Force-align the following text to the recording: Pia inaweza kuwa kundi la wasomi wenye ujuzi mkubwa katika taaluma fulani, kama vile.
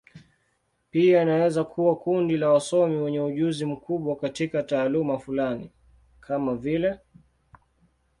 Pia 0.91 1.21
inaweza 1.21 1.63
kuwa 1.63 1.95
kundi 1.95 2.37
la 2.37 2.49
wasomi 2.49 2.95
wenye 2.97 3.19
ujuzi 3.19 3.65
mkubwa 3.65 4.15
katika 4.15 4.63
taaluma 4.63 5.19
fulani, 5.19 5.71
kama 6.19 6.55
vile. 6.55 6.97